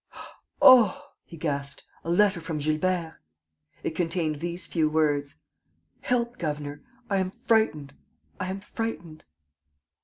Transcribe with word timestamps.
_""Oh," 0.63 1.11
he 1.25 1.37
gasped, 1.37 1.83
"a 2.03 2.09
letter 2.09 2.41
from 2.41 2.57
Gilbert!" 2.57 3.19
It 3.83 3.91
contained 3.91 4.37
these 4.37 4.65
few 4.65 4.89
words: 4.89 5.35
"Help, 6.01 6.39
governor!... 6.39 6.81
I 7.07 7.17
am 7.17 7.29
frightened. 7.29 7.93
I 8.39 8.49
am 8.49 8.61
frightened...." 8.61 9.23